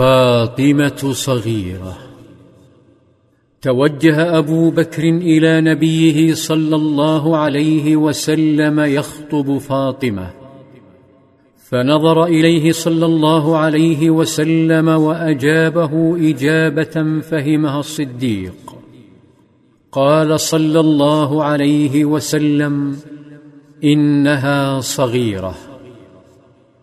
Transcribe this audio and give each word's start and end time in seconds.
فاطمة 0.00 1.12
صغيرة. 1.12 1.98
توجه 3.62 4.38
أبو 4.38 4.70
بكر 4.70 5.02
إلى 5.02 5.60
نبيه 5.60 6.34
صلى 6.34 6.76
الله 6.76 7.36
عليه 7.36 7.96
وسلم 7.96 8.80
يخطب 8.80 9.58
فاطمة. 9.58 10.30
فنظر 11.68 12.24
إليه 12.24 12.72
صلى 12.72 13.06
الله 13.06 13.56
عليه 13.56 14.10
وسلم 14.10 14.88
وأجابه 14.88 16.16
إجابة 16.30 17.20
فهمها 17.20 17.80
الصديق. 17.80 18.76
قال 19.92 20.40
صلى 20.40 20.80
الله 20.80 21.44
عليه 21.44 22.04
وسلم 22.04 22.96
إنها 23.84 24.80
صغيرة. 24.80 25.69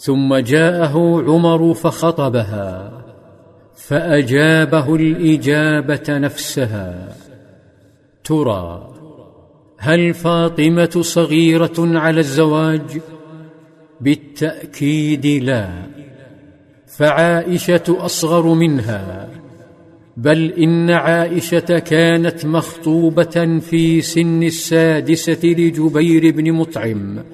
ثم 0.00 0.36
جاءه 0.36 1.24
عمر 1.26 1.74
فخطبها 1.74 2.92
فأجابه 3.76 4.94
الإجابة 4.94 6.04
نفسها 6.08 7.16
ترى 8.24 8.94
هل 9.78 10.14
فاطمة 10.14 11.00
صغيرة 11.00 11.74
على 11.78 12.20
الزواج؟ 12.20 13.00
بالتأكيد 14.00 15.26
لا 15.26 15.68
فعائشة 16.86 17.84
أصغر 17.88 18.46
منها 18.54 19.28
بل 20.16 20.52
إن 20.52 20.90
عائشة 20.90 21.78
كانت 21.78 22.46
مخطوبة 22.46 23.58
في 23.60 24.00
سن 24.00 24.42
السادسة 24.42 25.40
لجبير 25.44 26.30
بن 26.30 26.52
مطعم. 26.52 27.24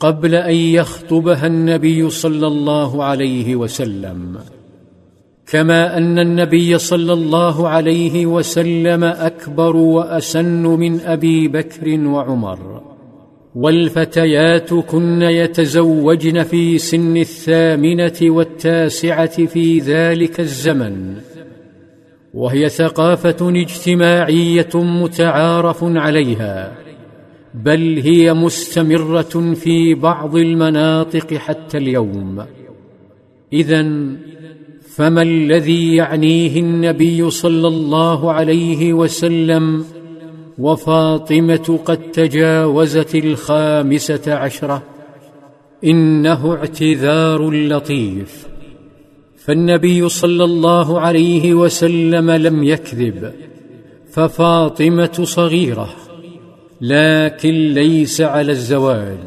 قبل 0.00 0.34
أن 0.34 0.54
يخطبها 0.54 1.46
النبي 1.46 2.10
صلى 2.10 2.46
الله 2.46 3.04
عليه 3.04 3.56
وسلم. 3.56 4.38
كما 5.46 5.98
أن 5.98 6.18
النبي 6.18 6.78
صلى 6.78 7.12
الله 7.12 7.68
عليه 7.68 8.26
وسلم 8.26 9.04
أكبر 9.04 9.76
وأسن 9.76 10.62
من 10.62 11.00
أبي 11.00 11.48
بكر 11.48 12.00
وعمر. 12.00 12.82
والفتيات 13.54 14.74
كن 14.74 15.22
يتزوجن 15.22 16.42
في 16.42 16.78
سن 16.78 17.16
الثامنة 17.16 18.18
والتاسعة 18.22 19.46
في 19.46 19.78
ذلك 19.78 20.40
الزمن. 20.40 21.14
وهي 22.34 22.68
ثقافة 22.68 23.50
اجتماعية 23.50 24.70
متعارف 24.74 25.84
عليها. 25.84 26.72
بل 27.64 27.98
هي 27.98 28.34
مستمرة 28.34 29.54
في 29.54 29.94
بعض 29.94 30.36
المناطق 30.36 31.34
حتى 31.34 31.78
اليوم. 31.78 32.44
اذا 33.52 33.82
فما 34.94 35.22
الذي 35.22 35.94
يعنيه 35.96 36.60
النبي 36.60 37.30
صلى 37.30 37.68
الله 37.68 38.32
عليه 38.32 38.92
وسلم 38.92 39.84
وفاطمة 40.58 41.78
قد 41.84 41.98
تجاوزت 42.10 43.14
الخامسة 43.14 44.34
عشرة؟ 44.34 44.82
إنه 45.84 46.54
اعتذار 46.54 47.50
لطيف. 47.50 48.46
فالنبي 49.36 50.08
صلى 50.08 50.44
الله 50.44 51.00
عليه 51.00 51.54
وسلم 51.54 52.30
لم 52.30 52.64
يكذب 52.64 53.32
ففاطمة 54.10 55.18
صغيرة 55.22 55.88
لكن 56.80 57.54
ليس 57.74 58.20
على 58.20 58.52
الزواج 58.52 59.18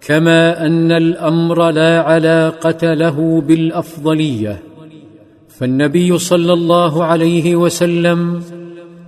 كما 0.00 0.66
أن 0.66 0.92
الأمر 0.92 1.70
لا 1.70 2.00
علاقة 2.00 2.94
له 2.94 3.40
بالأفضلية. 3.40 4.62
فالنبي 5.48 6.18
صلى 6.18 6.52
الله 6.52 7.04
عليه 7.04 7.56
وسلم 7.56 8.42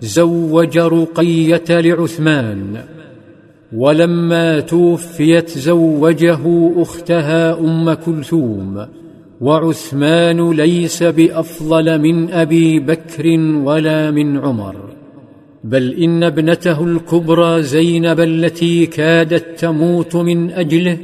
زوج 0.00 0.78
رقية 0.78 1.64
لعثمان 1.68 2.82
ولما 3.76 4.60
توفيت 4.60 5.58
زوجه 5.58 6.72
أختها 6.82 7.58
أم 7.58 7.92
كلثوم 7.92 8.86
وعثمان 9.40 10.50
ليس 10.50 11.02
بأفضل 11.02 11.98
من 12.00 12.30
أبي 12.30 12.80
بكر 12.80 13.26
ولا 13.64 14.10
من 14.10 14.38
عمر. 14.38 14.76
بل 15.64 15.92
إن 15.92 16.22
ابنته 16.22 16.84
الكبرى 16.84 17.62
زينب 17.62 18.20
التي 18.20 18.86
كادت 18.86 19.58
تموت 19.58 20.16
من 20.16 20.50
أجله 20.50 20.98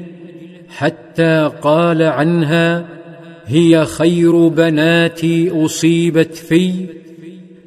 حتى 0.68 1.50
قال 1.62 2.02
عنها 2.02 2.88
هي 3.46 3.84
خير 3.84 4.48
بناتي 4.48 5.50
أصيبت 5.64 6.34
في 6.34 6.72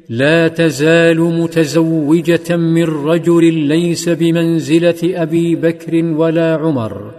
لا 0.08 0.48
تزال 0.48 1.20
متزوجة 1.20 2.56
من 2.56 2.84
رجل 2.84 3.54
ليس 3.54 4.08
بمنزلة 4.08 5.22
أبي 5.22 5.56
بكر 5.56 6.04
ولا 6.04 6.54
عمر 6.54 7.14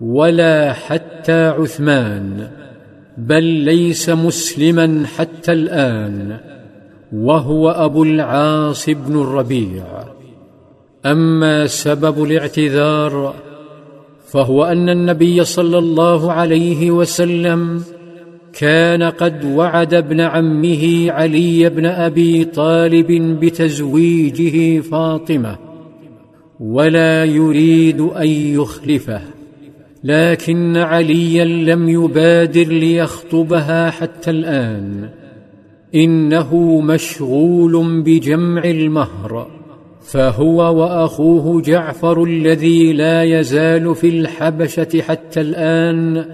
ولا 0.00 0.72
حتى 0.72 1.46
عثمان 1.46 2.48
بل 3.18 3.44
ليس 3.44 4.10
مسلما 4.10 5.06
حتى 5.06 5.52
الآن. 5.52 6.55
وهو 7.12 7.70
أبو 7.70 8.02
العاص 8.02 8.90
بن 8.90 9.20
الربيع. 9.20 9.84
أما 11.06 11.66
سبب 11.66 12.24
الاعتذار 12.24 13.34
فهو 14.26 14.64
أن 14.64 14.88
النبي 14.88 15.44
صلى 15.44 15.78
الله 15.78 16.32
عليه 16.32 16.90
وسلم 16.90 17.82
كان 18.52 19.02
قد 19.02 19.44
وعد 19.44 19.94
ابن 19.94 20.20
عمه 20.20 21.10
علي 21.10 21.68
بن 21.68 21.86
أبي 21.86 22.44
طالب 22.44 23.40
بتزويجه 23.40 24.80
فاطمة 24.80 25.58
ولا 26.60 27.24
يريد 27.24 28.00
أن 28.00 28.28
يخلفه 28.28 29.20
لكن 30.04 30.76
عليا 30.76 31.44
لم 31.44 31.88
يبادر 31.88 32.64
ليخطبها 32.64 33.90
حتى 33.90 34.30
الآن. 34.30 35.08
إنه 35.94 36.80
مشغول 36.80 38.02
بجمع 38.02 38.64
المهر 38.64 39.46
فهو 40.02 40.80
وأخوه 40.80 41.62
جعفر 41.62 42.24
الذي 42.24 42.92
لا 42.92 43.22
يزال 43.22 43.94
في 43.94 44.08
الحبشة 44.08 45.00
حتى 45.00 45.40
الآن 45.40 46.26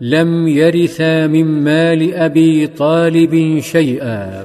لم 0.00 0.48
يرثا 0.48 1.26
من 1.26 1.44
مال 1.44 2.14
أبي 2.14 2.66
طالب 2.66 3.58
شيئا 3.60 4.44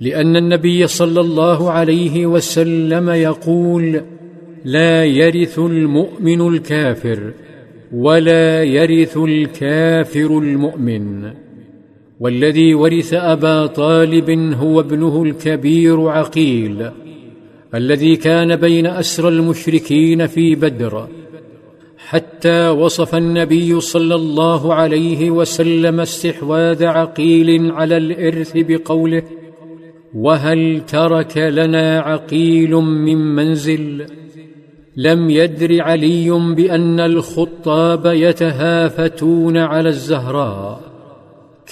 لأن 0.00 0.36
النبي 0.36 0.86
صلى 0.86 1.20
الله 1.20 1.70
عليه 1.70 2.26
وسلم 2.26 3.10
يقول 3.10 4.00
لا 4.64 5.04
يرث 5.04 5.58
المؤمن 5.58 6.40
الكافر 6.40 7.32
ولا 7.92 8.62
يرث 8.62 9.16
الكافر 9.16 10.38
المؤمن 10.38 11.32
والذي 12.22 12.74
ورث 12.74 13.14
أبا 13.14 13.66
طالب 13.66 14.30
هو 14.54 14.80
ابنه 14.80 15.22
الكبير 15.22 16.08
عقيل 16.08 16.90
الذي 17.74 18.16
كان 18.16 18.56
بين 18.56 18.86
اسرى 18.86 19.28
المشركين 19.28 20.26
في 20.26 20.54
بدر 20.54 21.08
حتى 21.96 22.68
وصف 22.68 23.14
النبي 23.14 23.80
صلى 23.80 24.14
الله 24.14 24.74
عليه 24.74 25.30
وسلم 25.30 26.00
استحواذ 26.00 26.84
عقيل 26.84 27.72
على 27.72 27.96
الإرث 27.96 28.52
بقوله 28.54 29.22
وهل 30.14 30.82
ترك 30.86 31.36
لنا 31.38 32.00
عقيل 32.00 32.70
من 32.74 33.16
منزل؟ 33.16 34.06
لم 34.96 35.30
يدر 35.30 35.82
علي 35.82 36.30
بأن 36.30 37.00
الخطاب 37.00 38.06
يتهافتون 38.06 39.56
على 39.56 39.88
الزهراء. 39.88 40.91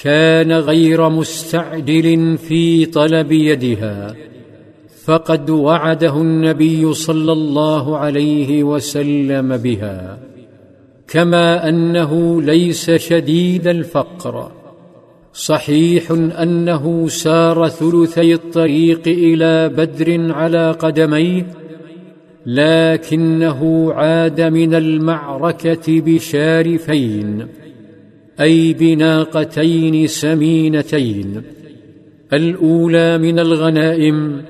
كان 0.03 0.53
غير 0.53 1.09
مستعجل 1.09 2.39
في 2.39 2.87
طلب 2.87 3.33
يدها 3.33 4.15
فقد 5.05 5.51
وعده 5.51 6.17
النبي 6.17 6.95
صلى 6.95 7.33
الله 7.33 7.97
عليه 7.97 8.65
وسلم 8.65 9.57
بها 9.57 10.19
كما 11.09 11.69
أنه 11.69 12.43
ليس 12.43 12.91
شديد 12.91 13.67
الفقر. 13.67 14.53
صحيح 15.33 16.11
أنه 16.11 17.09
سار 17.09 17.69
ثلثي 17.69 18.35
الطريق 18.35 19.03
إلى 19.07 19.69
بدر 19.69 20.33
على 20.33 20.71
قدميه 20.71 21.47
لكنه 22.47 23.93
عاد 23.93 24.41
من 24.41 24.75
المعركة 24.75 26.01
بشارفين. 26.01 27.47
أي 28.41 28.73
بناقتين 28.73 30.07
سمينتين 30.07 31.43
الأولى 32.33 33.19
من 33.19 33.39
الغنائم 33.39 34.43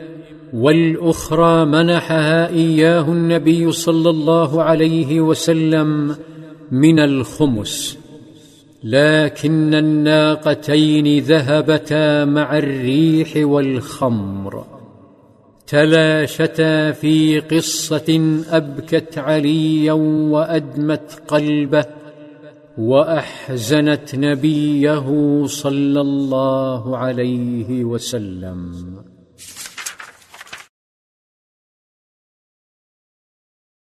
والأخرى 0.52 1.64
منحها 1.64 2.48
إياه 2.48 3.12
النبي 3.12 3.72
صلى 3.72 4.10
الله 4.10 4.62
عليه 4.62 5.20
وسلم 5.20 6.16
من 6.70 6.98
الخمس 6.98 7.98
لكن 8.84 9.74
الناقتين 9.74 11.18
ذهبتا 11.18 12.24
مع 12.24 12.58
الريح 12.58 13.32
والخمر. 13.36 14.64
تلاشتا 15.66 16.92
في 16.92 17.40
قصة 17.40 18.40
أبكت 18.50 19.18
عليا 19.18 19.92
وأدمت 19.92 21.22
قلبه 21.28 21.99
وأحزنت 22.78 24.14
نبيه 24.14 25.06
صلى 25.46 26.00
الله 26.00 26.96
عليه 26.96 27.84
وسلم. 27.84 28.60